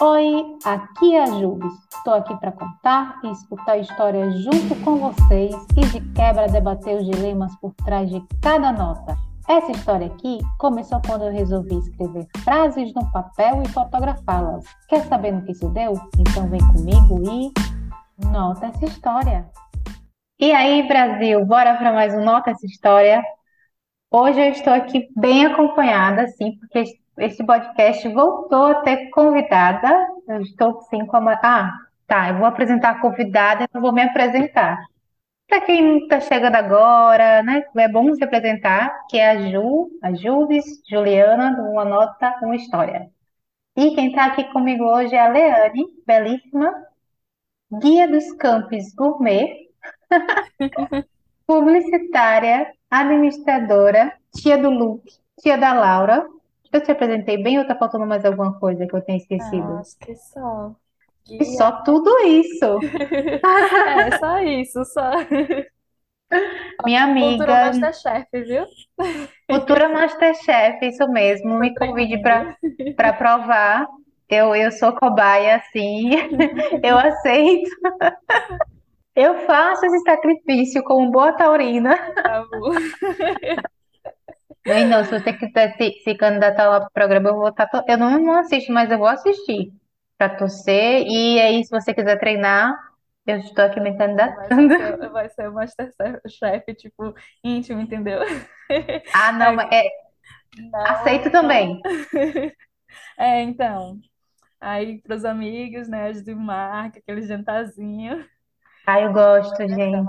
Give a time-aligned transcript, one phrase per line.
[0.00, 1.72] Oi, aqui é a Jubes.
[1.94, 7.06] Estou aqui para contar e escutar histórias junto com vocês e de quebra debater os
[7.06, 9.16] dilemas por trás de cada nota.
[9.48, 14.64] Essa história aqui começou quando eu resolvi escrever frases no papel e fotografá-las.
[14.88, 15.92] Quer saber no que isso deu?
[16.18, 17.52] Então vem comigo e
[18.26, 19.48] nota essa história.
[20.40, 23.22] E aí, Brasil, bora para mais um Nota essa história?
[24.10, 26.84] Hoje eu estou aqui bem acompanhada, sim, porque
[27.18, 29.88] este podcast voltou a ter convidada.
[30.28, 31.40] Eu estou sim com a.
[31.42, 31.72] Ah,
[32.06, 32.30] tá.
[32.30, 34.84] Eu vou apresentar a convidada, eu vou me apresentar.
[35.48, 37.64] Para quem está chegando agora, né?
[37.76, 42.56] É bom se apresentar, que é a Ju, a Juves, Juliana, do Uma Nota, Uma
[42.56, 43.10] História.
[43.76, 46.72] E quem está aqui comigo hoje é a Leane, belíssima,
[47.80, 49.68] guia dos campos gourmet,
[51.46, 56.26] publicitária, administradora, tia do Luke, tia da Laura,
[56.76, 59.68] eu te apresentei bem ou tá faltando mais alguma coisa que eu tenha esquecido?
[59.68, 60.74] Ah, acho que só.
[61.38, 61.56] E Guia.
[61.56, 62.80] só tudo isso.
[63.84, 65.10] É, só isso, só.
[66.84, 68.64] Minha amiga, Masterchef, viu?
[69.50, 71.58] futura Masterchef, isso mesmo.
[71.58, 72.18] Me convide
[72.96, 73.86] para provar.
[74.28, 76.10] Eu, eu sou cobaia, sim.
[76.82, 77.70] Eu aceito.
[79.16, 81.96] Eu faço esse sacrifício como boa taurina.
[82.22, 82.72] Tá bom.
[84.66, 87.68] Bem, não, se você quiser se, se candidatar lá pro programa, eu vou estar.
[87.86, 89.72] Eu não, não assisto, mas eu vou assistir
[90.16, 91.04] para torcer.
[91.06, 92.74] E aí, se você quiser treinar,
[93.26, 93.92] eu estou aqui me
[94.34, 95.12] Vai ser, candidatando.
[95.12, 98.20] vai ser o Masterchef, tipo, íntimo, entendeu?
[99.12, 99.84] Ah, não, mas é,
[100.58, 101.30] não, aceito não.
[101.30, 101.80] também.
[103.18, 104.00] É, então.
[104.60, 106.08] Aí, pros amigos, né?
[106.08, 108.24] As do Marca, aquele jantarzinho.
[108.86, 110.04] Ai, eu gosto, Aquela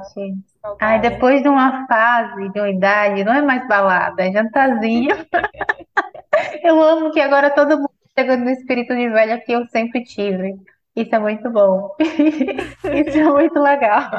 [0.79, 5.15] Ai, depois de uma fase, de uma idade, não é mais balada, é jantarzinho.
[6.63, 10.55] Eu amo que agora todo mundo chegando no espírito de velha que eu sempre tive.
[10.95, 11.95] Isso é muito bom.
[11.99, 14.09] Isso é muito legal.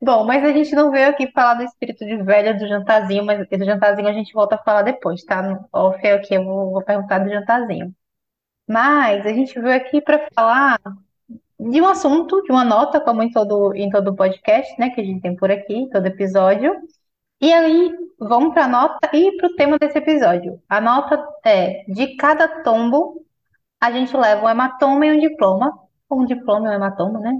[0.00, 3.48] Bom, mas a gente não veio aqui falar do espírito de velha do jantarzinho, mas
[3.48, 5.42] do jantarzinho a gente volta a falar depois, tá?
[5.42, 7.94] No off é aqui, eu vou, vou perguntar do jantarzinho.
[8.68, 10.78] Mas a gente veio aqui para falar
[11.70, 15.04] de um assunto, de uma nota, como em todo, em todo podcast, né, que a
[15.04, 16.74] gente tem por aqui, todo episódio.
[17.40, 20.60] E aí, vamos para a nota e para o tema desse episódio.
[20.68, 23.24] A nota é: de cada tombo,
[23.80, 25.78] a gente leva um hematoma e um diploma.
[26.10, 27.32] Um diploma e um hematoma, né?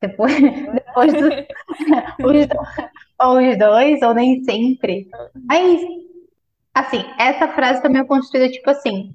[0.00, 0.34] Depois,
[0.74, 1.28] depois do,
[2.26, 2.48] os,
[3.20, 5.08] ou os dois, ou nem sempre.
[5.48, 6.08] Aí,
[6.74, 9.14] assim, essa frase também é construída tipo assim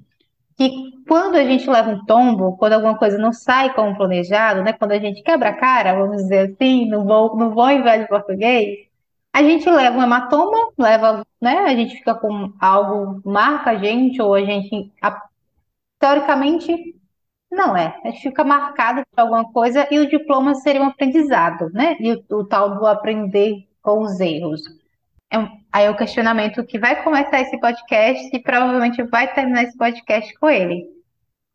[0.60, 4.72] que quando a gente leva um tombo, quando alguma coisa não sai como planejado, né?
[4.74, 8.06] Quando a gente quebra a cara, vamos dizer assim, no bom, no bom e velho
[8.08, 8.86] português,
[9.32, 11.58] a gente leva um hematoma, leva, né?
[11.60, 15.22] A gente fica com algo, marca a gente, ou a gente, a-
[16.00, 16.96] teoricamente,
[17.50, 18.00] não é.
[18.04, 21.96] A gente fica marcado por alguma coisa e o diploma seria um aprendizado, né?
[22.00, 24.62] E o, o tal do aprender com os erros.
[25.30, 29.64] É um- aí é o questionamento que vai começar esse podcast e provavelmente vai terminar
[29.64, 30.86] esse podcast com ele.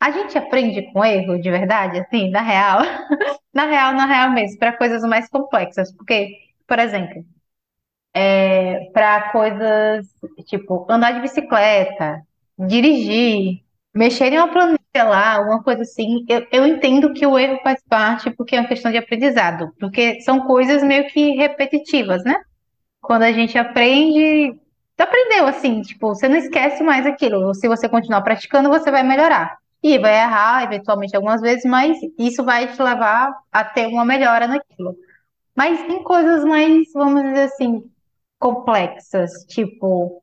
[0.01, 2.79] A gente aprende com erro de verdade, assim, na real?
[3.53, 5.91] Na real, na real mesmo, para coisas mais complexas.
[5.93, 6.29] Porque,
[6.67, 7.25] por exemplo,
[8.93, 10.07] para coisas
[10.45, 12.21] tipo andar de bicicleta,
[12.57, 13.61] dirigir,
[13.93, 17.81] mexer em uma planilha lá, alguma coisa assim, eu, eu entendo que o erro faz
[17.87, 19.71] parte porque é uma questão de aprendizado.
[19.79, 22.35] Porque são coisas meio que repetitivas, né?
[23.05, 24.59] Quando a gente aprende,
[24.97, 27.53] aprendeu assim, tipo, você não esquece mais aquilo.
[27.53, 29.57] Se você continuar praticando, você vai melhorar.
[29.83, 34.47] E vai errar, eventualmente, algumas vezes, mas isso vai te levar a ter uma melhora
[34.47, 34.95] naquilo.
[35.55, 37.83] Mas em coisas mais, vamos dizer assim,
[38.39, 40.21] complexas, tipo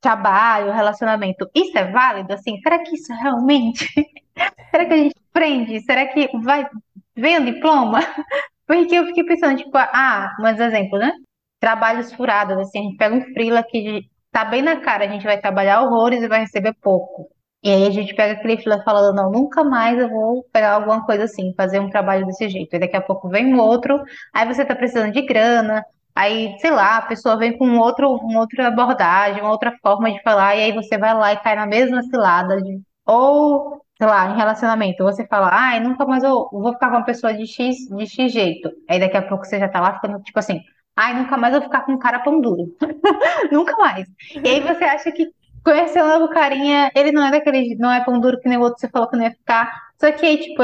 [0.00, 2.32] trabalho, relacionamento, isso é válido?
[2.32, 3.86] Assim, será que isso realmente?
[4.70, 5.80] Será que a gente aprende?
[5.82, 6.66] Será que vai,
[7.14, 8.00] vem o diploma?
[8.66, 11.12] Porque eu fiquei pensando, tipo, ah, mas exemplo, né?
[11.60, 15.24] Trabalhos furados, assim, a gente pega um freela que tá bem na cara, a gente
[15.24, 17.28] vai trabalhar horrores e vai receber pouco.
[17.62, 21.04] E aí a gente pega aquele freela falando, não, nunca mais eu vou pegar alguma
[21.04, 22.74] coisa assim, fazer um trabalho desse jeito.
[22.74, 24.02] E daqui a pouco vem um outro,
[24.32, 28.10] aí você tá precisando de grana, aí, sei lá, a pessoa vem com um outro,
[28.10, 31.54] uma outra abordagem, uma outra forma de falar, e aí você vai lá e cai
[31.54, 36.48] na mesma cilada de, ou sei lá, em relacionamento, você fala, ai, nunca mais eu
[36.50, 38.70] vou ficar com uma pessoa de X, de X jeito.
[38.88, 40.62] Aí daqui a pouco você já tá lá ficando, tipo assim,
[40.96, 42.74] ai, nunca mais vou ficar com um cara pão duro.
[43.50, 44.06] Nunca mais.
[44.44, 45.32] E aí você acha que
[45.64, 48.80] conhecendo o carinha, ele não é daquele, não é pão duro que nem o outro
[48.80, 49.70] você falou que não ia ficar.
[49.98, 50.62] Só que aí, tipo,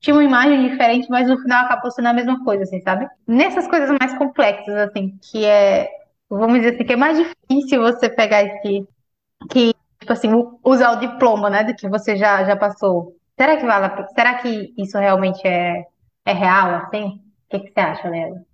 [0.00, 3.06] tinha uma imagem diferente, mas no final acabou sendo a mesma coisa, assim, sabe?
[3.26, 5.88] Nessas coisas mais complexas, assim, que é,
[6.30, 8.86] vamos dizer assim, que é mais difícil você pegar esse,
[9.50, 10.30] que, tipo assim,
[10.64, 13.16] usar o diploma, né, do que você já, já passou.
[13.38, 15.84] Será que vale, será que isso realmente é,
[16.24, 17.20] é real, assim?
[17.46, 18.47] O que que você acha, Léo?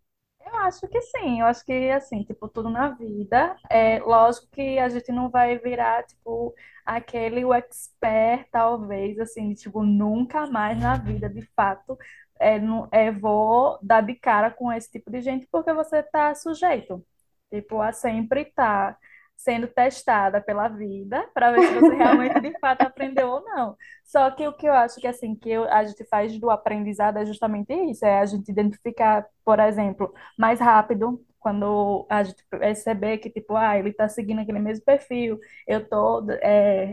[0.64, 4.88] Acho que sim, eu acho que assim, tipo, tudo na vida, é lógico que a
[4.88, 6.54] gente não vai virar, tipo,
[6.86, 11.98] aquele o expert, talvez, assim, tipo, nunca mais na vida, de fato,
[12.40, 16.34] é, não, é, vou dar de cara com esse tipo de gente, porque você tá
[16.34, 17.04] sujeito,
[17.52, 18.98] tipo, a sempre estar
[19.36, 23.76] sendo testada pela vida para ver se você realmente, de fato, aprendeu ou não.
[24.04, 27.18] Só que o que eu acho que, assim, que eu- a gente faz do aprendizado
[27.18, 33.18] é justamente isso, é a gente identificar, por exemplo, mais rápido, quando a gente perceber
[33.18, 35.38] que, tipo, ah, ele está seguindo aquele mesmo perfil,
[35.68, 36.24] eu estou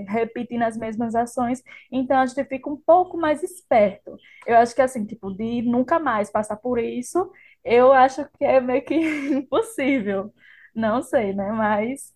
[0.07, 1.61] repetindo as mesmas ações,
[1.91, 4.17] então a gente fica um pouco mais esperto.
[4.45, 7.31] Eu acho que, assim, tipo, de nunca mais passar por isso,
[7.63, 8.95] eu acho que é meio que
[9.35, 10.33] impossível.
[10.75, 11.51] Não sei, né?
[11.51, 12.13] Mas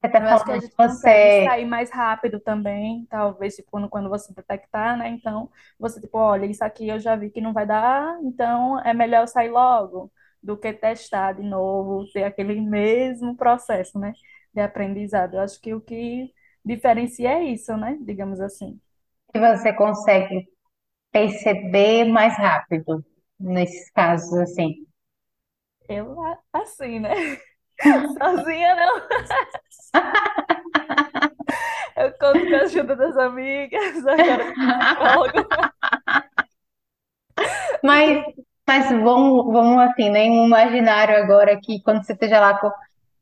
[0.00, 3.70] Você tá eu acho que a gente consegue você, sair mais rápido também, talvez, tipo,
[3.88, 5.08] quando, você detectar, né?
[5.10, 8.92] Então, você, tipo, olha, isso aqui eu já vi que não vai dar, então é
[8.94, 10.12] melhor sair logo
[10.42, 14.12] do que testar de novo, ter aquele mesmo processo, né?
[14.52, 15.34] De aprendizado.
[15.34, 16.32] Eu acho que o que
[16.64, 17.96] diferencia é isso, né?
[18.02, 18.80] Digamos assim.
[19.32, 20.48] que você consegue
[21.12, 23.04] perceber mais rápido
[23.40, 24.86] nesses casos, assim?
[25.88, 26.16] Eu,
[26.52, 27.10] assim, né?
[27.80, 29.02] Sozinha não.
[31.96, 34.54] Eu conto com a ajuda das amigas, agora.
[37.82, 38.24] Mas,
[38.66, 40.24] mas vamos, vamos assim, né?
[40.24, 42.70] Um imaginário agora que quando você esteja lá com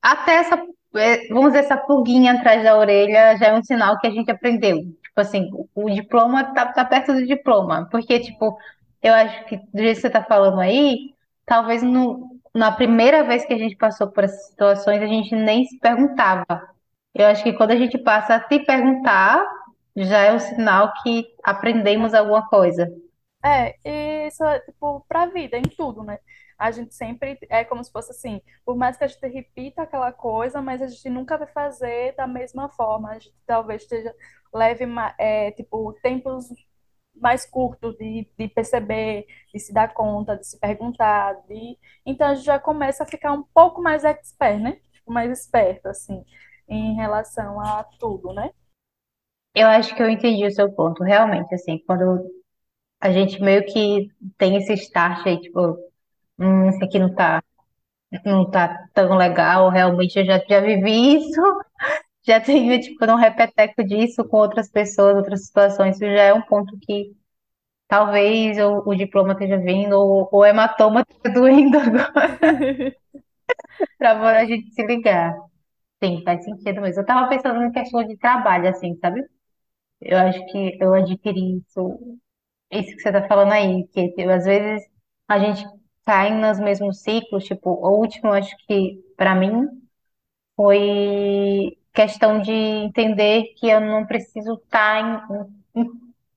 [0.02, 0.56] até essa,
[0.96, 4.30] é, vamos dizer, essa pulguinha atrás da orelha já é um sinal que a gente
[4.30, 4.78] aprendeu.
[4.78, 7.88] Tipo assim, o, diploma tá, tá perto do diploma.
[7.90, 8.56] Porque, tipo,
[9.02, 11.14] eu acho que do jeito que você tá falando aí,
[11.44, 15.64] talvez no, na primeira vez que a gente passou por essas situações, a gente nem
[15.64, 16.46] se perguntava.
[17.14, 19.44] Eu acho que quando a gente passa a se perguntar,
[19.94, 22.90] já é um sinal que aprendemos alguma coisa.
[23.44, 26.18] É, e isso é tipo pra vida, em tudo, né?
[26.58, 30.10] A gente sempre é como se fosse assim, por mais que a gente repita aquela
[30.10, 33.10] coisa, mas a gente nunca vai fazer da mesma forma.
[33.10, 34.14] A gente talvez esteja
[34.52, 34.84] leve
[35.18, 36.48] é, tipo tempos
[37.20, 42.34] mais curtos de, de perceber, de se dar conta, de se perguntar, de então a
[42.34, 44.80] gente já começa a ficar um pouco mais expert, né?
[44.92, 46.24] Tipo, mais esperto assim,
[46.68, 48.50] em relação a tudo, né?
[49.54, 52.30] Eu acho que eu entendi o seu ponto, realmente, assim, quando
[53.00, 54.08] a gente meio que
[54.38, 55.78] tem esse start aí, tipo,
[56.38, 57.42] hum, isso aqui não tá,
[58.24, 61.40] não tá tão legal, realmente eu já, já vivi isso,
[62.26, 66.42] já tenho, tipo, um repeteco disso com outras pessoas, outras situações, isso já é um
[66.42, 67.12] ponto que
[67.88, 72.38] talvez o, o diploma esteja vindo, ou o hematoma esteja doendo agora,
[73.98, 75.34] pra a gente se ligar.
[76.02, 77.02] Sim, faz sentido mesmo.
[77.02, 79.22] Eu tava pensando em questão de trabalho, assim, sabe?
[80.00, 82.18] Eu acho que eu adquiri isso
[82.72, 84.84] Isso que você tá falando aí, que tipo, às vezes
[85.28, 85.64] a gente
[86.06, 89.52] cai nos mesmos ciclos, tipo, o último, acho que para mim
[90.56, 95.24] foi questão de entender que eu não preciso estar
[95.74, 95.90] em, em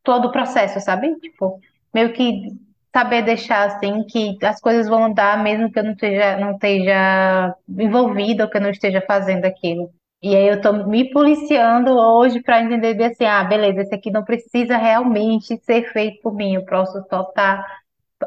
[0.04, 1.16] todo o processo, sabe?
[1.20, 1.60] Tipo,
[1.94, 2.48] meio que
[2.96, 7.56] saber deixar assim que as coisas vão andar mesmo que eu não esteja, não esteja
[7.78, 9.92] envolvida ou que eu não esteja fazendo aquilo.
[10.22, 14.24] E aí eu tô me policiando hoje para entender assim, ah, beleza, esse aqui não
[14.24, 17.64] precisa realmente ser feito por mim, eu posso só estar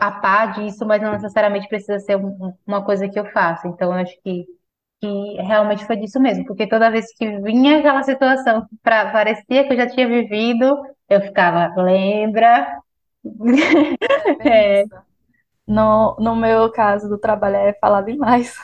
[0.00, 3.68] a par disso, mas não necessariamente precisa ser um- um- uma coisa que eu faça.
[3.68, 4.46] Então eu acho que
[5.02, 9.66] que realmente foi disso mesmo, porque toda vez que vinha aquela situação que pra, parecia
[9.66, 10.80] que eu já tinha vivido,
[11.10, 12.78] eu ficava, lembra?
[14.44, 14.84] É.
[15.66, 18.54] No, no meu caso do trabalho é falar demais.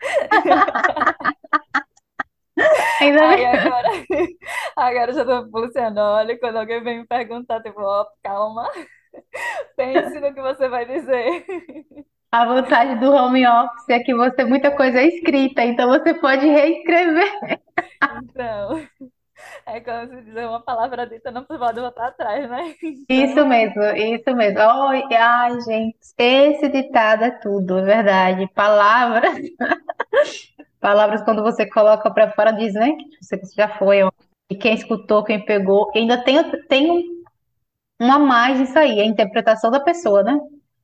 [3.00, 3.88] ainda Aí agora,
[4.76, 6.00] agora já tô policiando.
[6.00, 8.68] Olha, quando alguém vem me perguntar, tipo, ó, calma,
[9.76, 11.44] pense no que você vai dizer.
[12.32, 16.46] A vantagem do home office é que você muita coisa é escrita, então você pode
[16.46, 17.58] reescrever.
[18.10, 18.88] Então,
[19.66, 22.74] é como se dizer uma palavra dita, não pode voltar atrás, né?
[23.10, 24.60] Isso Então, mesmo, isso mesmo.
[24.60, 28.46] Ai, ai, gente, esse ditado é tudo, é verdade.
[28.54, 29.34] Palavras,
[30.80, 32.92] palavras quando você coloca para fora diz, né?
[32.92, 34.10] Que você já foi, ó.
[34.50, 36.36] E quem escutou, quem pegou, e ainda tem,
[36.68, 37.18] tem um
[38.00, 40.38] Um a mais isso aí, a interpretação da pessoa, né?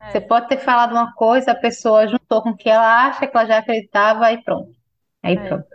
[0.09, 3.37] Você pode ter falado uma coisa, a pessoa juntou com o que ela acha, que
[3.37, 4.73] ela já acreditava, aí pronto.
[5.23, 5.45] Aí é.
[5.45, 5.67] pronto.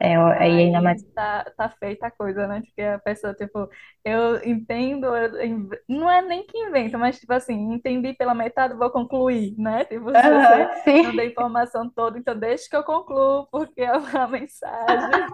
[0.00, 0.98] É, ó, aí ainda mais.
[0.98, 2.62] Aí tá, tá feita a coisa, né?
[2.62, 3.68] Porque a pessoa, tipo,
[4.04, 8.74] eu entendo, eu inv- não é nem que inventa, mas, tipo assim, entendi pela metade,
[8.74, 9.84] vou concluir, né?
[9.86, 10.68] Tipo, se você Aham,
[11.02, 11.14] não sim.
[11.14, 15.26] der informação toda, então deixa que eu concluo, porque é uma mensagem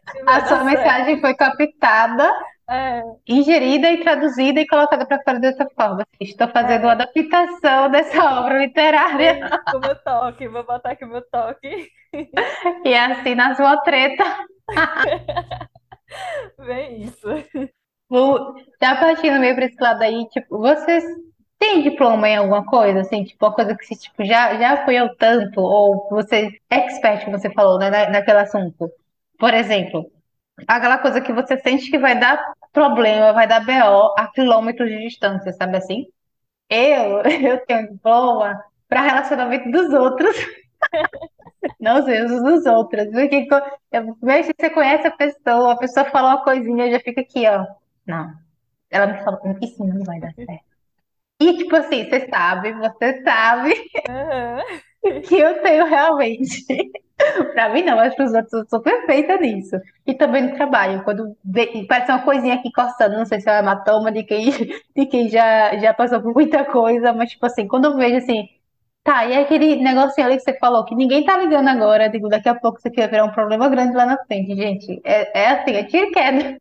[0.26, 1.02] A sua certo.
[1.04, 2.32] mensagem foi captada
[2.70, 6.06] É, ingerida e traduzida e colocada para fora dessa forma.
[6.20, 11.22] Estou fazendo uma é, adaptação dessa obra literária com meu toque, vou botar aqui meu
[11.28, 11.90] toque.
[12.84, 14.24] e assim na sua treta.
[16.58, 17.28] Bem isso.
[18.80, 21.04] Já partindo meio para esse lado aí, tipo, vocês
[21.58, 24.96] têm diploma em alguma coisa, assim, tipo, uma coisa que você, tipo, já, já foi
[24.98, 28.90] ao tanto, ou você é expert, como você falou, né, na, naquele assunto.
[29.38, 30.10] Por exemplo,
[30.66, 32.42] aquela coisa que você sente que vai dar
[32.72, 36.06] problema, vai dar BO a quilômetros de distância, sabe assim?
[36.70, 40.36] Eu, eu tenho diploma para relacionamento dos outros,
[41.80, 43.06] não sei, os dos outros.
[43.10, 43.46] Porque
[43.92, 47.20] eu vejo que você conhece a pessoa, a pessoa fala uma coisinha, eu já fico
[47.20, 47.66] aqui, ó.
[48.06, 48.32] Não,
[48.90, 50.64] ela me falou, isso não vai dar certo.
[51.40, 53.74] E tipo assim, você sabe, você sabe
[54.08, 54.62] Aham.
[55.28, 56.64] que eu tenho realmente.
[57.54, 59.76] Pra mim não, mas pros outros eu sou perfeita nisso.
[60.06, 61.36] E também no trabalho, quando
[61.88, 64.50] parece uma coisinha aqui coçando, não sei se é uma hematoma de quem,
[64.96, 68.48] de quem já, já passou por muita coisa, mas tipo assim, quando eu vejo assim,
[69.04, 72.48] tá, e aquele negocinho ali que você falou, que ninguém tá ligando agora, digo, daqui
[72.48, 75.00] a pouco isso aqui vai virar um problema grande lá na frente, gente.
[75.04, 76.58] É, é assim, é tiro queda.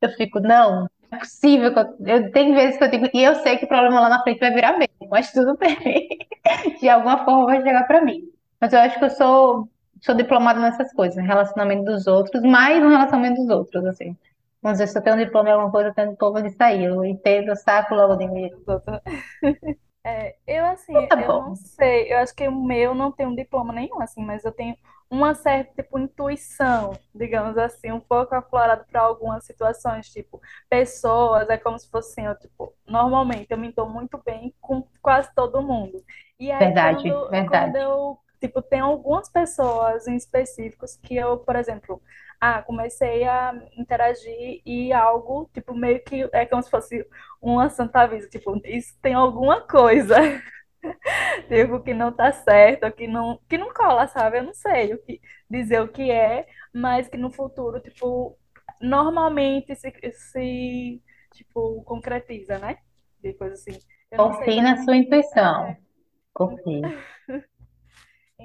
[0.00, 1.72] Eu fico, não, é possível.
[2.06, 4.40] Eu, tem vezes que eu digo, e eu sei que o problema lá na frente
[4.40, 6.08] vai virar mesmo, mas tudo bem.
[6.80, 8.22] De alguma forma vai chegar pra mim.
[8.60, 9.68] Mas eu acho que eu sou,
[10.02, 14.16] sou diplomada nessas coisas, no relacionamento dos outros, mais no relacionamento dos outros, assim.
[14.62, 16.56] Vamos dizer, se eu tenho um diploma em alguma coisa, eu tenho um diploma disso
[16.60, 16.84] aí.
[16.84, 18.50] Eu entendo, eu saco logo de mim.
[20.04, 23.36] É, eu assim, Tá eu não sei, eu acho que o meu não tem um
[23.36, 24.76] diploma nenhum, assim, mas eu tenho
[25.08, 31.56] uma certa, tipo, intuição, digamos assim, um pouco aflorada para algumas situações, tipo, pessoas, é
[31.56, 35.62] como se fosse assim, eu, tipo, normalmente eu me dou muito bem com quase todo
[35.62, 36.02] mundo.
[36.38, 37.76] E aí, Verdade, quando, quando verdade.
[37.76, 38.01] eu,
[38.42, 42.02] tipo, tem algumas pessoas em específicos que eu, por exemplo,
[42.40, 47.06] ah, comecei a interagir e algo, tipo, meio que é como se fosse
[47.40, 50.16] uma santa aviso, tipo, isso tem alguma coisa,
[51.48, 54.38] tipo, que não tá certo, que não, que não cola, sabe?
[54.38, 58.36] Eu não sei o que dizer o que é, mas que no futuro, tipo,
[58.80, 62.78] normalmente se, se tipo, concretiza, né?
[63.22, 63.78] De coisa assim.
[64.16, 65.66] Confie na sua intuição.
[65.66, 65.78] É,
[66.34, 66.82] Confie.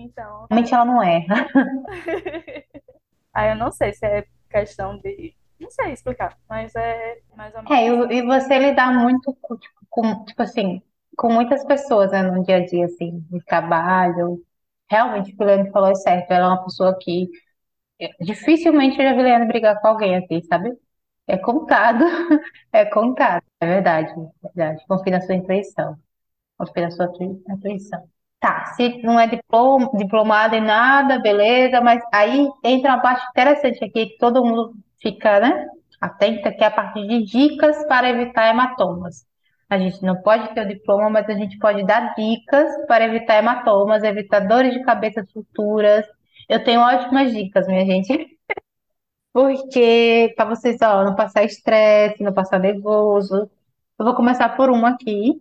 [0.03, 1.47] então, Realmente ela não erra.
[3.33, 7.63] aí eu não sei se é questão de, não sei explicar, mas é mais ou
[7.69, 8.13] É, menos assim.
[8.13, 10.81] e, você lidar muito com, tipo, com, tipo assim,
[11.17, 14.43] com muitas pessoas, né, no dia a dia, assim, de trabalho.
[14.89, 16.31] Realmente, o que o Leandro falou é certo.
[16.31, 17.29] Ela é uma pessoa que
[18.01, 20.71] é, dificilmente eu já vi Leandro brigar com alguém assim, sabe?
[21.27, 22.05] É contado,
[22.73, 23.43] é contado.
[23.61, 24.85] É verdade, é verdade.
[24.87, 25.97] Confie na sua intuição.
[26.57, 28.09] Confie na sua tui- intuição.
[28.39, 33.83] Tá, se não é diploma, diplomado em nada, beleza, mas aí entra uma parte interessante
[33.83, 35.65] aqui que todo mundo fica, né,
[35.99, 39.25] atenta, que é a parte de dicas para evitar hematomas.
[39.69, 43.37] A gente não pode ter o diploma, mas a gente pode dar dicas para evitar
[43.37, 46.05] hematomas, evitar dores de cabeça futuras.
[46.47, 48.37] Eu tenho ótimas dicas, minha gente,
[49.33, 53.49] porque para vocês, ó, não passar estresse, não passar nervoso.
[53.99, 55.39] Eu vou começar por uma aqui.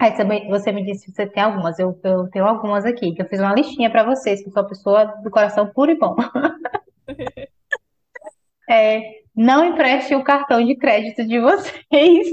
[0.00, 0.14] Aí
[0.48, 1.78] você me disse que você tem algumas.
[1.78, 4.62] Eu, eu tenho algumas aqui, que eu fiz uma listinha para vocês, que eu sou
[4.62, 6.16] uma pessoa do coração puro e bom.
[8.72, 12.28] É, não empreste o cartão de crédito de vocês,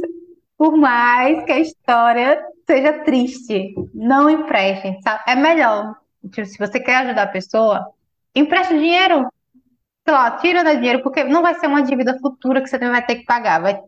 [0.55, 3.73] por mais que a história seja triste.
[3.91, 5.23] Não emprestem, sabe?
[5.27, 5.95] É melhor,
[6.31, 7.87] tipo, se você quer ajudar a pessoa,
[8.35, 9.27] empreste o dinheiro.
[10.05, 13.03] Sei lá, tira da dinheiro, porque não vai ser uma dívida futura que você vai
[13.03, 13.59] ter que pagar.
[13.59, 13.81] Vai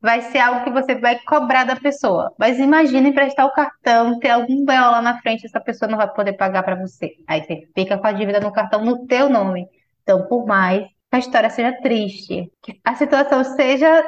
[0.00, 2.32] vai ser algo que você vai cobrar da pessoa.
[2.38, 6.12] Mas imagina emprestar o cartão, ter algum BO lá na frente, essa pessoa não vai
[6.12, 7.12] poder pagar para você.
[7.26, 9.66] Aí você fica com a dívida no cartão no teu nome.
[10.02, 14.04] Então, por mais que a história seja triste, que a situação seja,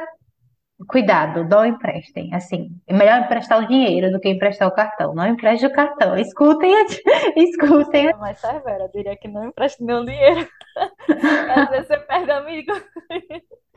[0.89, 2.33] cuidado, não emprestem.
[2.35, 5.15] Assim, é melhor emprestar o dinheiro do que emprestar o cartão.
[5.15, 6.17] Não empreste o cartão.
[6.17, 6.85] Escutem, a-
[7.37, 8.03] escutem.
[8.03, 10.49] seria mais severa, eu diria que não empreste meu dinheiro.
[11.57, 12.73] Às vezes você perde amigo.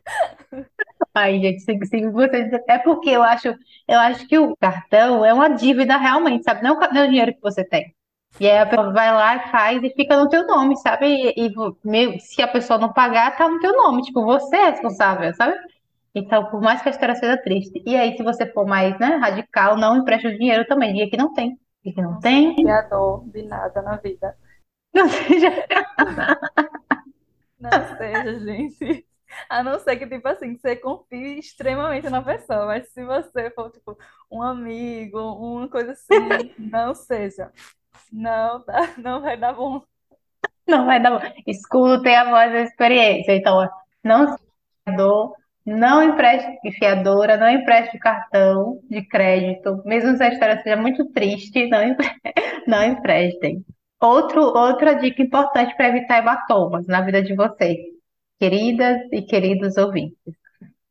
[1.14, 3.50] Ai, gente, se, se você, é porque eu acho,
[3.88, 6.64] eu acho que o cartão é uma dívida realmente, sabe?
[6.64, 7.94] Não é não é o dinheiro que você tem.
[8.40, 11.06] E aí a pessoa vai lá e faz e fica no teu nome, sabe?
[11.06, 11.54] E, e
[11.84, 14.04] meu, se a pessoa não pagar, tá no teu nome.
[14.04, 15.54] Tipo, você é responsável, sabe?
[16.16, 17.82] Então, por mais que a história seja triste.
[17.86, 20.94] E aí, se você for mais, né, radical, não empresta o dinheiro também.
[20.94, 21.58] Diga que não tem.
[21.84, 22.56] Diga que não tem.
[22.56, 24.36] fiador de nada na vida.
[24.94, 25.50] Não seja.
[27.62, 29.06] Não seja, gente.
[29.50, 32.66] A não ser que, tipo assim, você confie extremamente na pessoa.
[32.68, 33.98] Mas se você for, tipo,
[34.32, 37.52] um amigo, uma coisa assim, não seja.
[38.12, 39.84] Não dá, não vai dar bom.
[40.68, 41.34] Não vai dar bom.
[41.48, 43.36] Escutem a voz da experiência.
[43.36, 43.68] Então,
[44.04, 44.42] não seja.
[45.66, 51.68] Não empreste fiadora, não empreste cartão de crédito, mesmo se a história seja muito triste,
[51.68, 52.10] não, empre-
[52.68, 53.64] não emprestem.
[54.02, 57.78] Outro, outra dica importante para evitar hematomas na vida de vocês,
[58.42, 60.18] queridas e queridos ouvintes.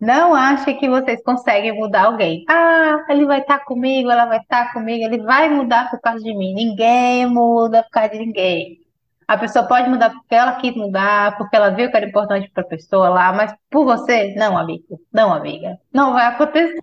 [0.00, 2.44] Não ache que vocês conseguem mudar alguém.
[2.48, 6.32] Ah, ele vai estar comigo, ela vai estar comigo, ele vai mudar por causa de
[6.32, 6.54] mim.
[6.54, 8.78] Ninguém muda por causa de ninguém.
[9.26, 12.62] A pessoa pode mudar porque ela quis mudar, porque ela viu que era importante para
[12.62, 15.76] a pessoa lá, mas por você, não, amigo, não, amiga.
[15.92, 16.82] Não vai acontecer.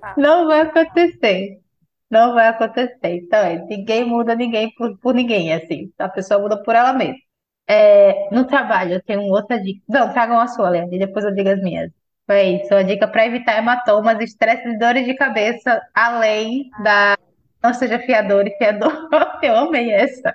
[0.00, 0.14] Tá.
[0.18, 1.60] Não vai acontecer.
[2.10, 2.98] Não vai acontecer.
[3.04, 5.92] Então, é, ninguém muda ninguém por, por ninguém, assim.
[5.98, 7.25] A pessoa muda por ela mesma.
[7.68, 9.80] É, no trabalho, eu tenho outra dica.
[9.88, 11.90] Não, tragam a sua, Leandro, e depois eu digo as minhas.
[12.26, 17.16] Foi isso, a dica para evitar hematomas, estresse e dores de cabeça, além da
[17.62, 19.08] não seja fiador e fiador.
[19.42, 20.34] Eu amei essa.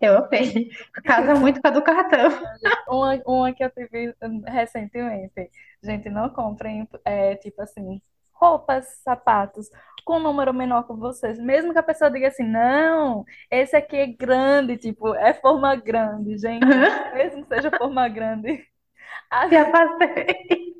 [0.00, 0.70] Eu amei.
[1.04, 2.30] Casa muito com a do cartão.
[2.88, 4.14] Uma, uma que eu tive
[4.46, 5.50] recentemente.
[5.82, 8.00] Gente, não comprem, é, tipo assim,
[8.38, 9.68] roupas, sapatos
[10.04, 11.38] com um número menor que vocês.
[11.38, 16.38] Mesmo que a pessoa diga assim, não, esse aqui é grande, tipo, é forma grande,
[16.38, 16.64] gente.
[17.14, 18.66] Mesmo que seja forma grande,
[19.30, 20.74] a, Já passei.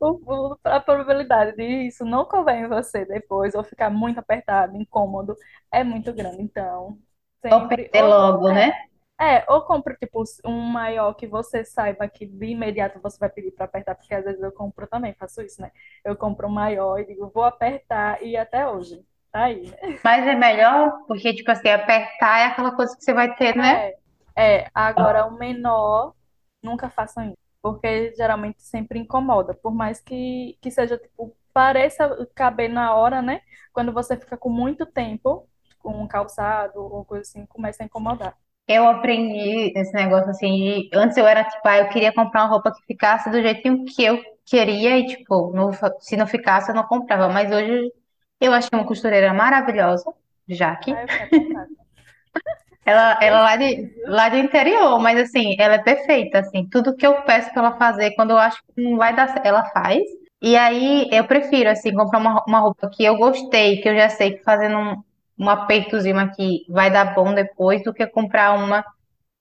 [0.00, 0.20] o-
[0.54, 5.36] o- a probabilidade de isso não couber em você depois, ou ficar muito apertado, incômodo,
[5.70, 6.42] é muito grande.
[6.42, 6.98] Então,
[7.40, 7.88] sempre.
[7.90, 8.72] perder logo, né?
[9.22, 13.52] É, ou compre, tipo, um maior que você saiba que de imediato você vai pedir
[13.52, 15.70] para apertar, porque às vezes eu compro também, faço isso, né?
[16.04, 19.00] Eu compro um maior e digo, vou apertar, e até hoje.
[19.30, 19.98] Tá aí, né?
[20.02, 23.92] Mas é melhor porque, tipo assim, apertar é aquela coisa que você vai ter, né?
[24.36, 26.14] É, é, agora o menor,
[26.60, 32.68] nunca façam isso, porque geralmente sempre incomoda, por mais que, que seja, tipo, pareça caber
[32.68, 33.40] na hora, né?
[33.72, 35.48] Quando você fica com muito tempo
[35.78, 38.36] com um calçado ou coisa assim, começa a incomodar.
[38.68, 40.90] Eu aprendi esse negócio assim de...
[40.94, 44.04] Antes eu era tipo, ah, eu queria comprar uma roupa que ficasse do jeitinho que
[44.04, 47.28] eu queria e, tipo, não se não ficasse eu não comprava.
[47.28, 47.92] Mas hoje
[48.40, 50.12] eu achei uma costureira maravilhosa,
[50.48, 50.92] Jaque.
[50.92, 51.68] Apertada.
[52.84, 56.68] Ela, ela lá de, lá do interior, mas assim, ela é perfeita, assim.
[56.68, 59.46] Tudo que eu peço pra ela fazer, quando eu acho que não vai dar certo,
[59.46, 60.02] ela faz.
[60.40, 64.08] E aí eu prefiro, assim, comprar uma, uma roupa que eu gostei, que eu já
[64.08, 65.02] sei que fazendo um,
[65.38, 68.84] um apertozinho aqui vai dar bom depois, do que comprar uma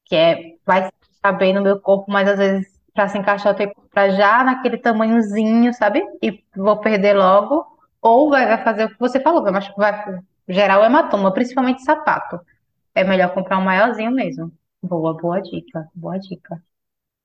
[0.06, 0.89] que é, vai
[1.21, 4.43] caber no meu corpo, mas às vezes pra se encaixar eu tenho que comprar já
[4.43, 6.01] naquele tamanhozinho, sabe?
[6.21, 7.65] E vou perder logo.
[8.01, 12.39] Ou vai, fazer o que você falou, machu- vai gerar o hematoma, principalmente sapato.
[12.95, 14.51] É melhor comprar um maiorzinho mesmo.
[14.84, 16.62] Boa, boa dica, boa dica,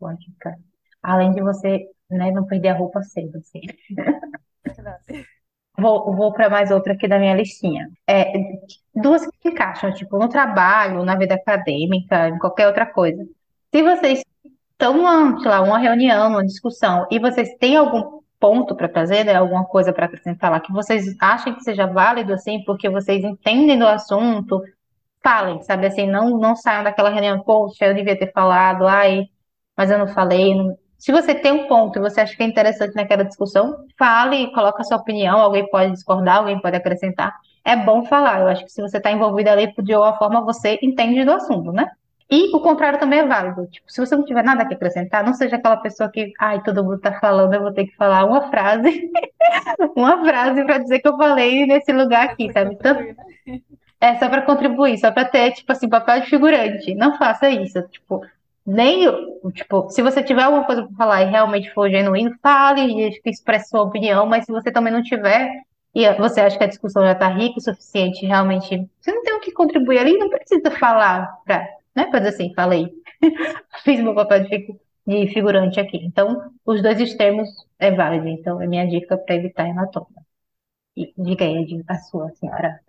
[0.01, 0.57] boa dica.
[1.03, 3.61] Além de você, né, não perder a roupa cedo, assim.
[5.79, 7.91] Vou, vou para mais outra aqui da minha listinha.
[8.07, 8.33] É,
[8.97, 13.25] duas que encaixam, tipo, no trabalho, na vida acadêmica, em qualquer outra coisa.
[13.73, 14.23] Se vocês
[14.73, 19.25] estão numa, sei lá, uma reunião, uma discussão, e vocês têm algum ponto para trazer,
[19.25, 23.25] né, alguma coisa para acrescentar lá, que vocês achem que seja válido, assim, porque vocês
[23.25, 24.63] entendem do assunto,
[25.23, 29.25] falem, sabe assim, não, não saiam daquela reunião, poxa, eu devia ter falado, ai,
[29.77, 30.55] mas eu não falei.
[30.55, 34.53] não- Se você tem um ponto e você acha que é interessante naquela discussão, fale,
[34.53, 37.35] coloque a sua opinião, alguém pode discordar, alguém pode acrescentar.
[37.67, 40.79] É bom falar, eu acho que se você está envolvido ali, de alguma forma você
[40.81, 41.91] entende do assunto, né?
[42.31, 43.67] E o contrário também é válido.
[43.67, 46.85] Tipo, se você não tiver nada que acrescentar, não seja aquela pessoa que, ai, todo
[46.85, 49.11] mundo tá falando, eu vou ter que falar uma frase,
[49.97, 52.77] uma frase para dizer que eu falei nesse lugar É aqui, sabe?
[52.77, 53.17] Tanto né?
[54.01, 56.95] é só para contribuir, só para ter, tipo assim, papel de figurante.
[56.95, 57.83] Não faça isso.
[57.89, 58.25] Tipo,
[58.65, 59.09] nem,
[59.53, 63.71] tipo, se você tiver alguma coisa para falar e realmente for genuíno, fale e expresse
[63.71, 65.51] sua opinião, mas se você também não tiver
[66.01, 69.35] e você acha que a discussão já está rica o suficiente, realmente, você não tem
[69.35, 72.91] o que contribuir ali, não precisa falar para, né, dizer assim, falei,
[73.85, 75.99] fiz meu papel de figu- de figurante aqui.
[75.99, 78.29] Então, os dois extremos é válido.
[78.29, 80.09] Então, é minha dica para evitar hematoma.
[80.97, 82.81] E diga aí a sua, senhora.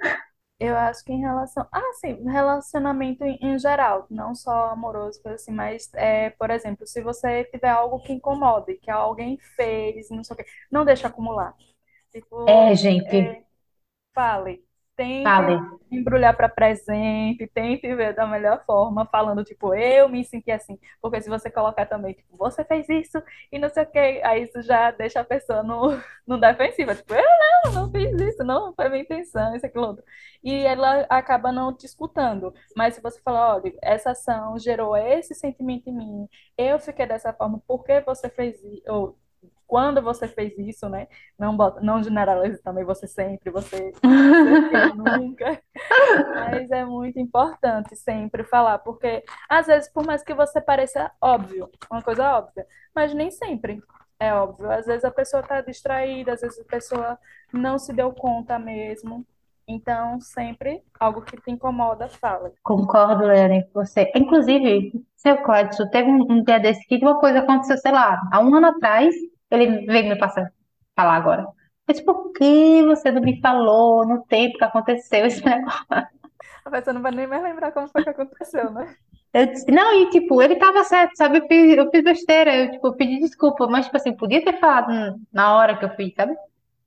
[0.60, 1.68] Eu acho que em relação.
[1.72, 6.86] Ah, sim, relacionamento em, em geral, não só amoroso, coisa assim, mas, é, por exemplo,
[6.88, 11.08] se você tiver algo que incomode, que alguém fez, não sei o quê, não deixa
[11.08, 11.54] acumular.
[12.46, 13.44] É, Tipo, gente, é,
[14.14, 14.66] fale.
[14.96, 15.60] Tente fale.
[15.92, 20.80] embrulhar para presente, tente ver da melhor forma, falando, tipo, eu me senti assim.
[21.02, 24.44] Porque se você colocar também, tipo, você fez isso e não sei o quê, aí
[24.44, 25.90] isso já deixa a pessoa no,
[26.28, 26.96] no defensiva.
[26.96, 27.24] Tipo, eu
[27.66, 30.04] não, não fiz isso, não foi minha intenção, isso, aquilo, outro.
[30.44, 32.54] E ela acaba não te escutando.
[32.76, 37.34] Mas se você falar, olha, essa ação gerou esse sentimento em mim, eu fiquei dessa
[37.34, 39.18] forma, por que você fez isso?
[39.68, 41.08] Quando você fez isso, né?
[41.38, 45.62] Não, bota, não generalize também você sempre, você quê, nunca.
[46.34, 51.70] Mas é muito importante sempre falar, porque às vezes, por mais que você pareça óbvio,
[51.92, 53.82] uma coisa óbvia, mas nem sempre.
[54.20, 54.72] É óbvio.
[54.72, 57.20] Às vezes a pessoa está distraída, às vezes a pessoa
[57.54, 59.26] não se deu conta mesmo.
[59.68, 62.54] Então, sempre algo que te incomoda, fala.
[62.64, 64.10] Concordo, Leandro, com você.
[64.16, 68.40] Inclusive, seu Cláudio, teve um, um dia desse que uma coisa aconteceu, sei lá, há
[68.40, 69.14] um ano atrás,
[69.52, 70.52] ele veio me passar,
[70.96, 71.48] falar agora.
[71.88, 75.86] Mas por que você não me falou no tempo que aconteceu esse negócio?
[76.66, 78.96] A pessoa não vai nem mais lembrar como foi que aconteceu, né?
[79.34, 81.40] Eu disse, não, e tipo, ele tava certo, sabe?
[81.40, 85.20] Eu fiz, eu fiz besteira, eu, tipo, pedi desculpa, mas, tipo assim, podia ter falado
[85.32, 86.36] na hora que eu fiz, sabe?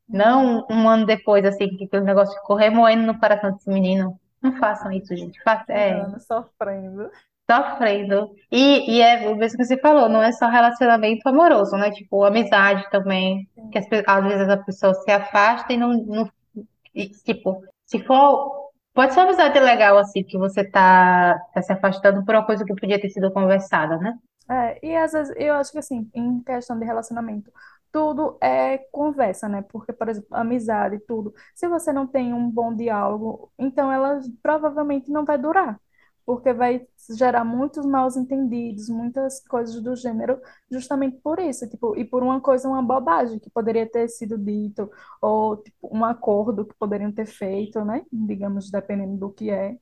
[0.09, 4.19] Não um ano depois, assim, que aquele negócio ficou remoendo no coração desse menino.
[4.43, 5.41] Não façam isso, gente.
[5.43, 7.11] Faça, Um é, sofrendo.
[7.51, 8.31] Sofrendo.
[8.51, 11.91] E, e é o mesmo que você falou, não é só relacionamento amoroso, né?
[11.91, 13.49] Tipo, amizade também.
[13.73, 16.31] Que as às vezes a pessoa se afasta e não, não
[16.95, 18.71] e, tipo, se for.
[18.93, 22.65] Pode ser uma amizade legal, assim, que você tá, tá se afastando por uma coisa
[22.65, 24.15] que podia ter sido conversada, né?
[24.51, 27.53] É, e às vezes eu acho que assim, em questão de relacionamento,
[27.93, 29.63] tudo é conversa, né?
[29.63, 31.33] Porque, por exemplo, amizade, tudo.
[31.55, 35.81] Se você não tem um bom diálogo, então ela provavelmente não vai durar,
[36.25, 42.05] porque vai gerar muitos maus entendidos, muitas coisas do gênero, justamente por isso, tipo, e
[42.05, 46.75] por uma coisa, uma bobagem que poderia ter sido dito, ou tipo, um acordo que
[46.79, 48.05] poderiam ter feito, né?
[48.13, 49.77] Digamos, dependendo do que é.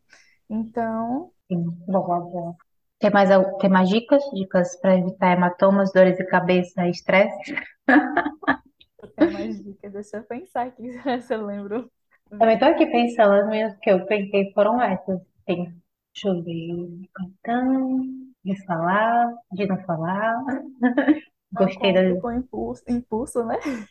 [0.48, 2.56] Então, Sim, boa, boa.
[2.98, 3.28] Tem mais,
[3.60, 4.22] tem mais dicas?
[4.34, 7.54] Dicas para evitar hematomas, dores de cabeça estresse?
[9.16, 11.90] tenho mais dicas, deixa eu pensar aqui se eu lembro.
[12.30, 15.20] Também tô aqui pensando, as minhas que eu pensei foram essas.
[15.46, 15.74] Tem,
[16.18, 18.00] deixa eu ver, cartão,
[18.44, 20.34] de falar, de não falar.
[21.50, 22.20] Não Gostei da.
[22.20, 23.56] com impulso, impulso, né?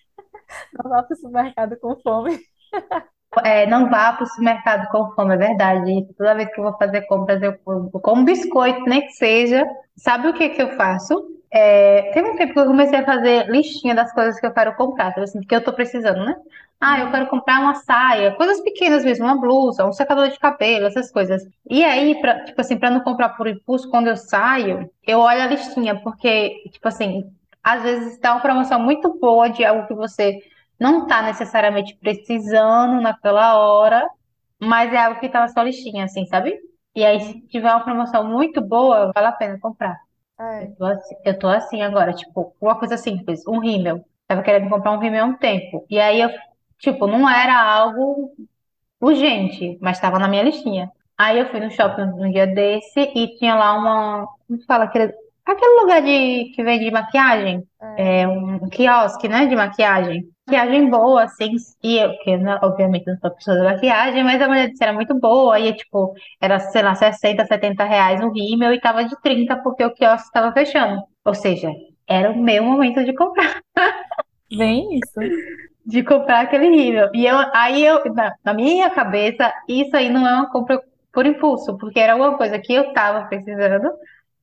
[0.73, 2.39] Não vá para o supermercado com fome.
[3.43, 6.07] É, não vá para o supermercado com fome, é verdade.
[6.15, 9.65] Toda vez que eu vou fazer compras, eu como como biscoito, nem que seja.
[9.95, 11.36] Sabe o que que eu faço?
[11.51, 14.75] É, teve um tempo que eu comecei a fazer listinha das coisas que eu quero
[14.75, 16.35] comprar, assim, que eu tô precisando, né?
[16.79, 20.85] Ah, eu quero comprar uma saia, coisas pequenas mesmo, uma blusa, um secador de cabelo,
[20.85, 21.41] essas coisas.
[21.69, 25.41] E aí, pra, tipo assim, para não comprar por impulso, quando eu saio, eu olho
[25.41, 27.23] a listinha, porque, tipo assim,
[27.63, 30.37] às vezes está uma promoção muito boa de algo que você
[30.79, 34.07] não está necessariamente precisando naquela hora,
[34.59, 36.59] mas é algo que está na sua listinha, assim, sabe?
[36.95, 40.06] E aí, se tiver uma promoção muito boa, vale a pena comprar.
[40.59, 40.77] Eu é.
[40.77, 44.03] tô assim, eu tô assim agora, tipo, uma coisa simples, um rímel.
[44.27, 45.85] Tava querendo comprar um rímel há um tempo.
[45.89, 46.29] E aí, eu,
[46.79, 48.31] tipo, não era algo
[49.01, 50.91] urgente, mas estava na minha listinha.
[51.17, 54.85] Aí eu fui no shopping um dia desse e tinha lá uma, como se fala,
[54.85, 55.13] aquele,
[55.45, 58.27] aquele lugar de, que vende maquiagem, é É.
[58.27, 60.29] um quiosque, né, de maquiagem.
[60.47, 64.47] Maquiagem boa, assim, e eu, que né, obviamente não sou pessoa da maquiagem, mas a
[64.47, 68.31] mulher disse que era muito boa, e tipo, era, sei lá, 60, 70 reais um
[68.31, 71.01] rímel e tava de 30 porque o quiosque estava fechando.
[71.25, 71.69] Ou seja,
[72.07, 73.61] era o meu momento de comprar
[74.51, 75.19] Bem isso.
[75.85, 77.09] de comprar aquele rímel.
[77.13, 80.81] E eu, aí eu, na, na minha cabeça, isso aí não é uma compra
[81.13, 83.89] por impulso, porque era alguma coisa que eu tava precisando.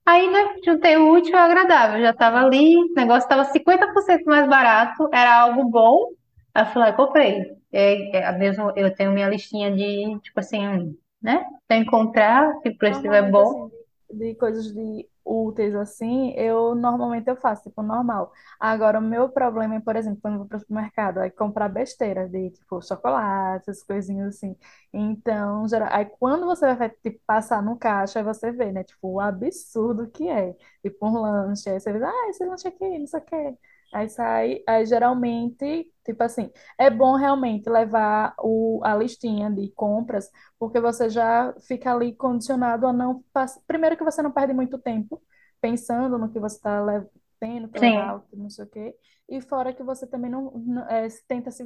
[0.07, 2.01] Aí, né, juntei o útil ao agradável.
[2.01, 6.11] Já tava ali, o negócio tava 50% mais barato, era algo bom.
[6.55, 7.43] Aí eu fui lá e comprei.
[7.73, 11.45] É, é, a mesmo, eu tenho minha listinha de, tipo assim, né?
[11.67, 13.71] Pra encontrar, se o preço estiver Normalmente, bom.
[13.71, 13.71] assim,
[14.11, 18.33] de, de coisas de úteis, assim, eu normalmente eu faço, tipo, normal.
[18.61, 21.69] Agora, o meu problema é, por exemplo, quando eu vou para o supermercado, é comprar
[21.69, 24.57] besteira de, tipo, chocolate, essas coisinhas assim.
[24.93, 29.09] Então, geral, aí quando você vai, tipo, passar no caixa, aí você vê, né, tipo,
[29.15, 30.55] o absurdo que é.
[30.85, 33.59] Tipo, um lanche, aí você vê, ah, esse lanche aqui, não sei o quê.
[33.95, 40.31] Aí sai, aí geralmente, tipo assim, é bom realmente levar o, a listinha de compras
[40.59, 43.61] porque você já fica ali condicionado a não passar.
[43.67, 45.23] Primeiro que você não perde muito tempo
[45.61, 47.05] pensando no que você está
[47.41, 48.15] tendo Sim.
[48.15, 48.97] levar, não sei o quê,
[49.29, 51.65] e fora que você também não, não- é, tenta se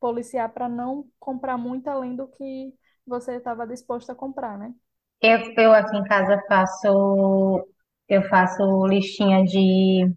[0.00, 2.74] policiar para não comprar muito além do que
[3.06, 4.74] você estava disposto a comprar, né?
[5.22, 7.68] Eu, eu aqui em casa faço,
[8.14, 10.10] eu faço listinha de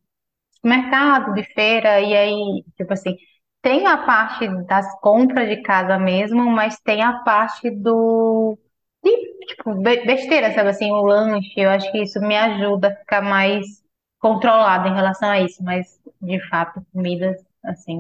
[0.64, 3.16] mercado, de feira, e aí, tipo assim,
[3.62, 8.58] tem a parte das compras de casa mesmo, mas tem a parte do,
[9.04, 12.96] de, tipo, be- besteira, sabe assim, o lanche, eu acho que isso me ajuda a
[12.98, 13.66] ficar mais
[14.20, 18.00] controlada em relação a isso, mas, de fato, comidas, assim,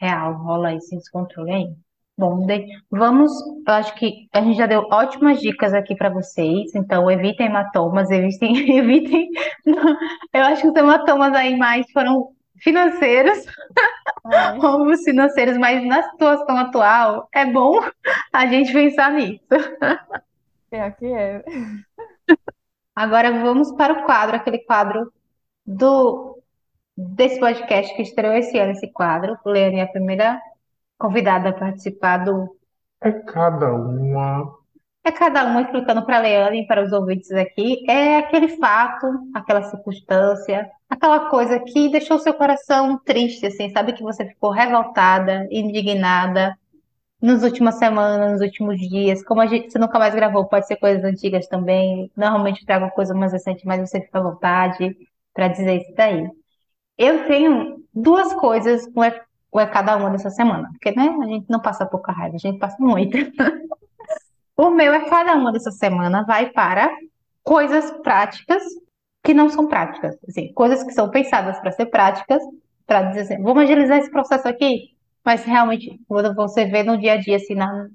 [0.00, 1.87] real, rola esse descontrole aí.
[2.18, 2.44] Bom,
[2.90, 3.30] vamos,
[3.64, 8.10] eu acho que a gente já deu ótimas dicas aqui para vocês, então evitem hematomas,
[8.10, 9.30] evitem, evitem
[10.34, 13.46] eu acho que os hematomas aí mais foram financeiros,
[14.32, 17.78] É, roubos financeiros, mas na situação atual é bom
[18.32, 19.46] a gente pensar nisso.
[20.72, 21.44] é que é.
[22.96, 25.12] Agora vamos para o quadro, aquele quadro
[25.64, 26.36] do
[26.96, 29.38] desse podcast que estreou esse ano, esse quadro.
[29.46, 30.40] Leane é a primeira
[30.98, 32.56] convidada a participar do.
[33.00, 34.58] É cada uma.
[35.04, 37.88] É cada uma explicando para a Leane e para os ouvintes aqui.
[37.88, 43.94] É aquele fato, aquela circunstância, aquela coisa que deixou seu coração triste, assim, sabe?
[43.94, 46.58] Que você ficou revoltada, indignada
[47.22, 49.24] nas últimas semanas, nos últimos dias.
[49.24, 52.10] Como a gente, você nunca mais gravou, pode ser coisas antigas também.
[52.16, 54.96] Normalmente eu trago coisa mais recente, mas você fica à vontade
[55.32, 56.28] para dizer isso daí.
[56.98, 58.86] Eu tenho duas coisas
[59.50, 62.38] com é, cada uma dessa semana, porque né, a gente não passa pouca raiva, a
[62.38, 63.16] gente passa muito.
[64.60, 66.90] O meu é cada uma dessa semana vai para
[67.44, 68.60] coisas práticas
[69.22, 72.42] que não são práticas, assim, coisas que são pensadas para ser práticas,
[72.84, 77.12] para dizer assim, vamos agilizar esse processo aqui, mas realmente, quando você vê no dia
[77.12, 77.86] a dia, assim, na,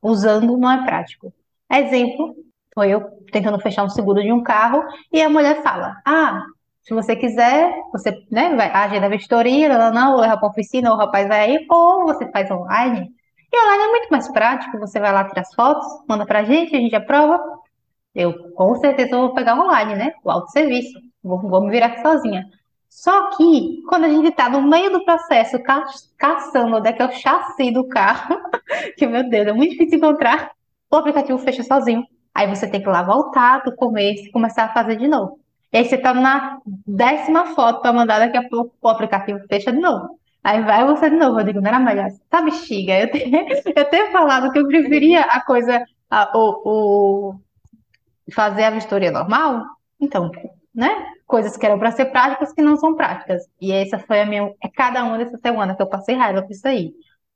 [0.00, 1.32] usando, não é prático.
[1.72, 2.36] Exemplo,
[2.74, 3.00] foi eu
[3.32, 6.44] tentando fechar um seguro de um carro e a mulher fala: Ah,
[6.84, 10.90] se você quiser, você né, vai agenda a vistoria, não, não, ou leva para oficina,
[10.90, 13.10] ou o rapaz vai aí, ou você faz online.
[13.50, 16.44] E online é muito mais prático, você vai lá tirar as fotos, manda para a
[16.44, 17.40] gente, a gente aprova.
[18.14, 20.12] Eu com certeza vou pegar online, né?
[20.22, 21.00] O autosserviço.
[21.22, 22.44] Vou, vou me virar aqui sozinha.
[22.88, 25.84] Só que, quando a gente está no meio do processo, ca
[26.18, 28.36] caçando onde é que é o chassi do carro,
[28.96, 30.52] que, meu Deus, é muito difícil encontrar,
[30.90, 32.04] o aplicativo fecha sozinho.
[32.34, 35.43] Aí você tem que lá voltar do começo e começar a fazer de novo.
[35.74, 39.72] E aí você tá na décima foto para mandar, daqui a pouco o aplicativo fecha
[39.72, 40.20] de novo.
[40.44, 41.40] Aí vai você de novo.
[41.40, 42.10] Eu digo, não era melhor.
[42.30, 42.96] Tá bexiga.
[43.00, 43.28] Eu tenho,
[43.74, 47.34] eu tenho falado que eu preferia a coisa, a, o, o,
[48.30, 49.64] fazer a vistoria normal.
[50.00, 50.30] Então,
[50.72, 51.08] né?
[51.26, 53.42] Coisas que eram para ser práticas que não são práticas.
[53.60, 54.54] E essa foi a minha.
[54.62, 56.94] É cada uma dessa semana que eu passei raiva com isso aí.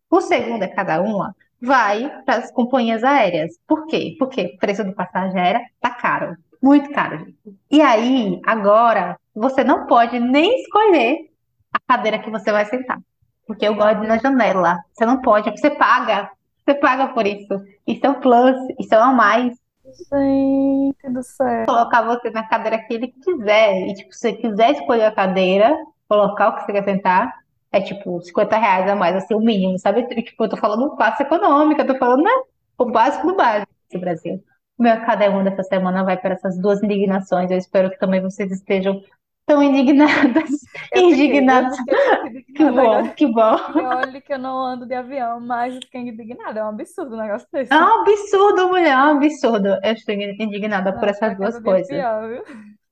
[0.09, 3.59] O segundo é cada uma vai para as companhias aéreas.
[3.67, 4.15] Por quê?
[4.17, 6.37] Porque o preço do passagem aérea tá caro.
[6.63, 7.27] Muito caro.
[7.71, 11.31] E aí, agora, você não pode nem escolher
[11.73, 12.99] a cadeira que você vai sentar.
[13.47, 14.79] Porque eu gosto de ir na janela.
[14.93, 16.31] Você não pode, você paga.
[16.65, 17.65] Você paga por isso.
[17.87, 19.57] Isso é um plus, isso é um a mais.
[19.85, 21.65] Gente do céu.
[21.65, 23.89] Colocar você na cadeira que ele quiser.
[23.89, 25.75] E, tipo, se você quiser escolher a cadeira,
[26.09, 27.33] colocar o que você quer sentar,
[27.73, 30.03] é tipo 50 reais a mais, assim, o mínimo, sabe?
[30.23, 32.31] Tipo, eu tô falando passo econômico, eu tô falando, né?
[32.77, 34.43] O básico do básico do Brasil.
[34.79, 37.51] O meu cada um dessa semana vai para essas duas indignações.
[37.51, 39.03] Eu espero que também vocês estejam
[39.45, 40.51] tão indignadas.
[40.93, 41.77] Eu Indignadas.
[41.79, 43.57] fiquei Que bom, que bom.
[43.75, 46.61] Olha que eu não ando de avião, mas eu fiquei indignada.
[46.61, 47.73] É um absurdo um negócio desse.
[47.73, 49.69] É um absurdo, mulher, é um absurdo.
[49.83, 51.89] Eu estou indignada por essas tá duas coisas.
[51.89, 52.43] pior?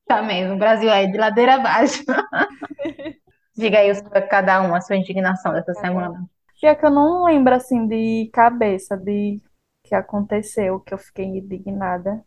[0.07, 2.03] Tá mesmo, o Brasil aí de ladeira abaixo.
[3.57, 6.25] Diga aí sobre cada um a sua indignação dessa semana.
[6.61, 9.41] Pior que eu não lembro assim de cabeça de
[9.87, 12.23] que aconteceu, que eu fiquei indignada.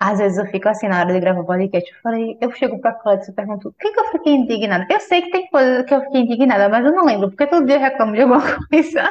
[0.00, 1.90] Às vezes eu fico assim na hora de gravar o podcast.
[1.92, 4.86] Eu falei, eu chego pra Cláudia e pergunto, o que que eu fiquei indignada?
[4.90, 7.66] Eu sei que tem coisas que eu fiquei indignada, mas eu não lembro, porque todo
[7.66, 9.10] dia eu reclamo de alguma coisa.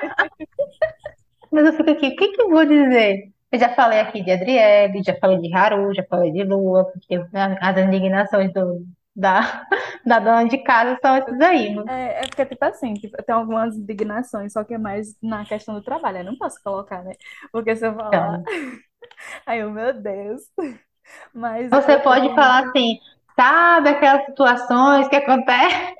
[1.51, 3.31] Mas eu fico aqui, o que que eu vou dizer?
[3.51, 7.17] Eu já falei aqui de Adriele, já falei de Haru, já falei de Lua, porque
[7.31, 9.67] né, as indignações do, da,
[10.05, 11.75] da dona de casa são essas aí.
[11.87, 15.75] É, é porque, tipo assim, tipo, tenho algumas indignações, só que é mais na questão
[15.75, 16.19] do trabalho.
[16.19, 17.13] Eu não posso colocar, né?
[17.51, 18.43] Porque se eu falar, Então,
[19.45, 20.41] aí eu, meu Deus.
[21.33, 22.97] Mas você pode tenho falar assim,
[23.35, 25.95] sabe aquelas situações que acontecem?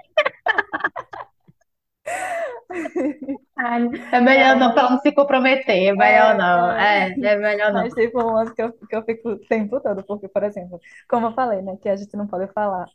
[3.58, 4.74] Ai, é melhor Não, mas.
[4.74, 6.72] para não se comprometer, é melhor não.
[6.72, 7.34] É, É, é.
[7.34, 7.82] é melhor não.
[7.84, 11.28] Mas tipo, umas que eu, que eu fico o tempo todo, porque, por exemplo, como
[11.28, 12.88] eu falei, né, que a gente não pode falar.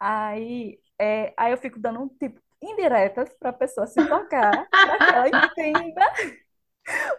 [0.00, 5.28] Aí, é, aí eu fico dando, tipo, indiretas pra pessoa se tocar, pra que ela
[5.28, 6.02] entenda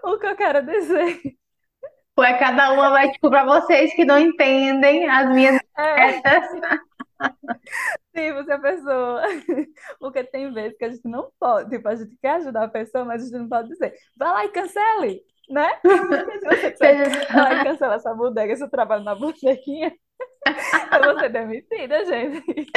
[0.03, 1.37] o que eu quero dizer.
[2.19, 6.21] Ué, cada uma vai, tipo, para vocês que não entendem as minhas É.
[8.15, 9.21] tipo, se a pessoa.
[9.99, 13.05] Porque tem vezes que a gente não pode, tipo, a gente quer ajudar a pessoa,
[13.05, 15.69] mas a gente não pode dizer, vai lá e cancele, né?
[16.77, 16.93] Você
[17.33, 19.93] vai lá e cancela essa bodega, se eu trabalho na bodeguinha,
[20.93, 22.67] eu vou ser demitida, gente.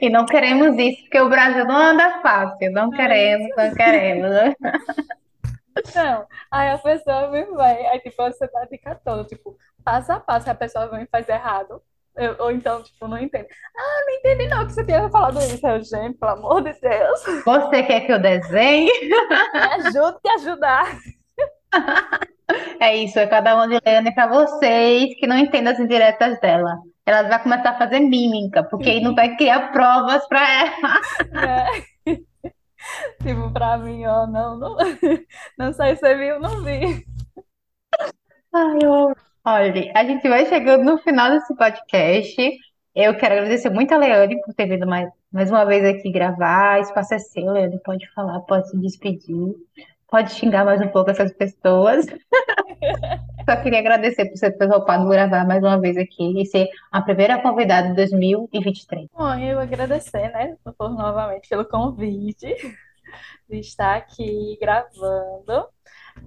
[0.00, 2.70] E não queremos isso, porque o Brasil não anda fácil.
[2.70, 4.30] Não É queremos, não queremos.
[5.94, 10.12] Não, aí a pessoa me vai, aí tipo, você dá a dica toda, tipo, passo
[10.12, 11.82] a passo, a pessoa vem e faz errado,
[12.16, 13.46] eu- ou então, tipo, não entende.
[13.76, 17.20] Ah, não entendi não que você tinha falado isso, eu, gente, pelo amor de Deus,
[17.44, 18.90] Você quer que eu desenhe?
[19.08, 20.98] me ajude a te ajudar.
[22.80, 26.78] É isso, é cada uma de Leane para vocês que não entendem as indiretas dela.
[27.06, 31.00] Ela vai começar a fazer mímica, porque aí não vai criar provas para ela.
[31.32, 31.66] né?
[33.22, 34.76] Tipo, pra mim, ó, não, não,
[35.58, 37.04] não sei se você viu, não vi.
[38.52, 39.14] Ai, eu...
[39.44, 42.36] Olha, a gente vai chegando no final desse podcast.
[42.94, 46.78] Eu quero agradecer muito a Leane por ter vindo mais, mais uma vez aqui gravar.
[46.78, 47.80] O espaço é seu, Leane.
[47.82, 49.54] Pode falar, pode se despedir,
[50.08, 52.06] pode xingar mais um pouco essas pessoas.
[53.48, 57.00] Só queria agradecer por você ter topado gravar mais uma vez aqui e ser a
[57.00, 59.08] primeira convidada de 2023.
[59.12, 62.54] Bom, eu agradecer, né, por novamente pelo convite
[63.48, 65.66] de estar aqui gravando.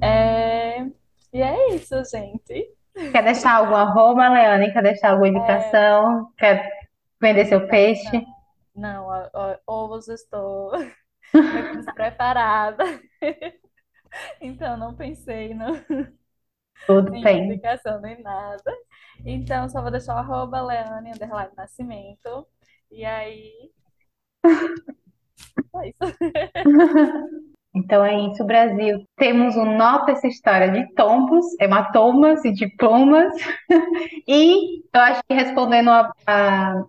[0.02, 0.82] É,
[1.34, 2.74] E é isso, gente.
[2.96, 4.72] Quer deixar algum arroba, Leane?
[4.72, 6.32] Quer deixar alguma indicação?
[6.38, 6.70] Quer
[7.22, 8.24] vender seu peixe?
[8.76, 9.08] Não,
[9.68, 10.72] hoje estou
[11.76, 12.84] despreparada,
[14.42, 15.66] então não pensei no,
[16.88, 17.44] Tudo em bem.
[17.46, 18.72] indicação nem nada.
[19.26, 22.48] Então, só vou deixar o arroba Leane, underline Nascimento.
[22.92, 23.72] E aí,
[25.76, 27.53] é isso.
[27.76, 29.04] Então é isso, Brasil.
[29.18, 33.34] Temos um Nota essa história de tombos, hematomas e diplomas.
[34.28, 36.84] E eu acho que respondendo a, a,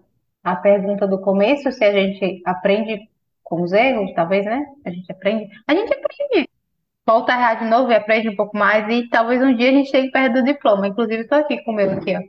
[0.44, 3.08] a pergunta do começo, se a gente aprende
[3.42, 4.64] com os erros, talvez, né?
[4.84, 5.48] A gente aprende.
[5.66, 6.48] A gente aprende.
[7.06, 8.88] Volta a errar de novo e aprende um pouco mais.
[8.88, 10.86] E talvez um dia a gente chegue perto do diploma.
[10.86, 12.20] Inclusive, estou aqui com o meu aqui, ó.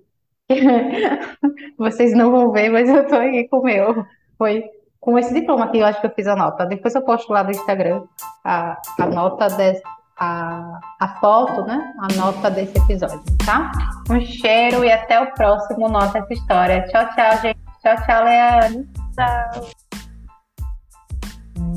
[1.78, 4.06] Vocês não vão ver, mas eu tô aqui com o meu.
[4.38, 4.64] Foi
[5.06, 6.66] com esse diploma que eu acho que eu fiz a nota.
[6.66, 8.02] Depois eu posto lá no Instagram
[8.44, 9.84] a, a nota desse,
[10.18, 11.94] a, a foto, né?
[12.00, 13.72] A nota desse episódio, tá?
[14.10, 16.88] Um cheiro e até o próximo Nota essa história.
[16.88, 17.60] Tchau, tchau, gente.
[17.84, 18.90] Tchau, tchau, Leane.
[19.16, 19.68] Tchau.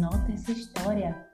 [0.01, 1.28] Nota essa história.